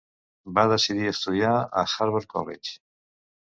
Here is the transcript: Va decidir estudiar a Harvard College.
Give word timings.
Va 0.57 0.63
decidir 0.71 1.09
estudiar 1.11 1.53
a 1.59 1.85
Harvard 1.85 2.29
College. 2.35 2.77